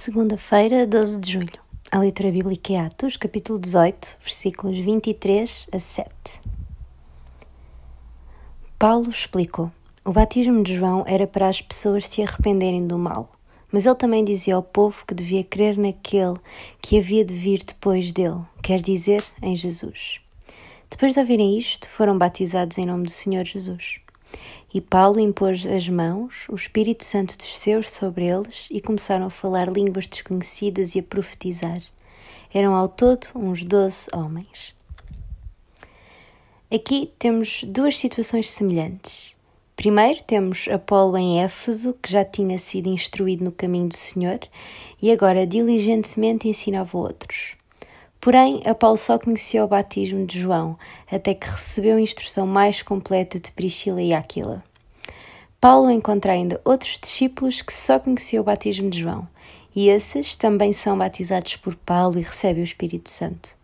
Segunda-feira, 0.00 0.86
12 0.86 1.18
de 1.18 1.32
julho. 1.32 1.58
A 1.90 1.98
leitura 1.98 2.30
bíblica 2.30 2.72
é 2.72 2.78
Atos, 2.78 3.16
capítulo 3.16 3.58
18, 3.58 4.18
versículos 4.22 4.78
23 4.78 5.66
a 5.72 5.78
7. 5.80 6.08
Paulo 8.78 9.10
explicou: 9.10 9.72
O 10.04 10.12
batismo 10.12 10.62
de 10.62 10.76
João 10.76 11.02
era 11.04 11.26
para 11.26 11.48
as 11.48 11.60
pessoas 11.60 12.06
se 12.06 12.22
arrependerem 12.22 12.86
do 12.86 12.96
mal, 12.96 13.32
mas 13.72 13.86
ele 13.86 13.96
também 13.96 14.24
dizia 14.24 14.54
ao 14.54 14.62
povo 14.62 15.04
que 15.04 15.14
devia 15.14 15.42
crer 15.42 15.76
naquele 15.76 16.36
que 16.80 16.96
havia 16.96 17.24
de 17.24 17.34
vir 17.34 17.64
depois 17.64 18.12
dele, 18.12 18.42
quer 18.62 18.80
dizer, 18.80 19.24
em 19.42 19.56
Jesus. 19.56 20.20
Depois 20.88 21.12
de 21.12 21.18
ouvirem 21.18 21.58
isto, 21.58 21.90
foram 21.90 22.16
batizados 22.16 22.78
em 22.78 22.86
nome 22.86 23.02
do 23.02 23.10
Senhor 23.10 23.44
Jesus. 23.44 23.98
E 24.72 24.80
Paulo 24.80 25.18
impôs 25.18 25.66
as 25.66 25.88
mãos, 25.88 26.44
o 26.48 26.54
Espírito 26.54 27.04
Santo 27.04 27.38
desceu 27.38 27.82
sobre 27.82 28.26
eles 28.26 28.68
e 28.70 28.80
começaram 28.80 29.26
a 29.26 29.30
falar 29.30 29.72
línguas 29.72 30.06
desconhecidas 30.06 30.94
e 30.94 30.98
a 30.98 31.02
profetizar. 31.02 31.82
Eram 32.52 32.74
ao 32.74 32.88
todo 32.88 33.28
uns 33.34 33.64
doze 33.64 34.06
homens. 34.12 34.74
Aqui 36.70 37.10
temos 37.18 37.64
duas 37.64 37.98
situações 37.98 38.50
semelhantes. 38.50 39.36
Primeiro 39.74 40.22
temos 40.24 40.66
Apolo 40.68 41.16
em 41.16 41.40
Éfeso, 41.42 41.94
que 42.02 42.10
já 42.10 42.24
tinha 42.24 42.58
sido 42.58 42.88
instruído 42.88 43.44
no 43.44 43.52
caminho 43.52 43.88
do 43.88 43.96
Senhor 43.96 44.40
e 45.00 45.10
agora 45.10 45.46
diligentemente 45.46 46.48
ensinava 46.48 46.98
outros. 46.98 47.57
Porém, 48.20 48.62
Apolo 48.64 48.96
só 48.96 49.18
conhecia 49.18 49.64
o 49.64 49.68
batismo 49.68 50.26
de 50.26 50.40
João, 50.40 50.76
até 51.10 51.34
que 51.34 51.48
recebeu 51.48 51.96
a 51.96 52.00
instrução 52.00 52.46
mais 52.46 52.82
completa 52.82 53.38
de 53.38 53.52
Priscila 53.52 54.02
e 54.02 54.12
Aquila. 54.12 54.62
Paulo 55.60 55.90
encontra 55.90 56.32
ainda 56.32 56.60
outros 56.64 56.98
discípulos 57.00 57.62
que 57.62 57.72
só 57.72 57.98
conheciam 57.98 58.42
o 58.42 58.44
batismo 58.44 58.90
de 58.90 59.00
João, 59.00 59.26
e 59.74 59.88
esses 59.88 60.34
também 60.34 60.72
são 60.72 60.98
batizados 60.98 61.56
por 61.56 61.74
Paulo 61.74 62.18
e 62.18 62.22
recebem 62.22 62.62
o 62.62 62.64
Espírito 62.64 63.10
Santo. 63.10 63.56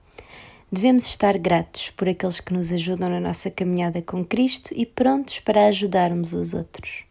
Devemos 0.70 1.06
estar 1.06 1.38
gratos 1.38 1.90
por 1.90 2.08
aqueles 2.08 2.40
que 2.40 2.52
nos 2.52 2.72
ajudam 2.72 3.08
na 3.08 3.20
nossa 3.20 3.48
caminhada 3.48 4.02
com 4.02 4.24
Cristo 4.24 4.72
e 4.76 4.84
prontos 4.84 5.38
para 5.40 5.66
ajudarmos 5.66 6.32
os 6.32 6.52
outros. 6.52 7.04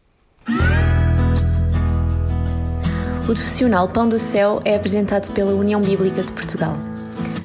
O 3.21 3.25
profissional 3.25 3.87
Pão 3.87 4.09
do 4.09 4.19
Céu 4.19 4.61
é 4.65 4.75
apresentado 4.75 5.31
pela 5.31 5.53
União 5.53 5.81
Bíblica 5.81 6.23
de 6.23 6.31
Portugal. 6.33 6.75